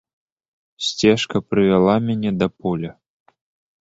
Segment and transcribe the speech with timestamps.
[0.85, 2.91] Сцежка прывяла мяне да поля.